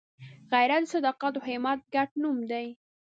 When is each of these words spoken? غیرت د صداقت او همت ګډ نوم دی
غیرت 0.51 0.83
د 0.87 0.91
صداقت 0.93 1.33
او 1.37 1.43
همت 1.47 1.79
ګډ 1.93 2.09
نوم 2.21 2.37
دی 2.51 2.67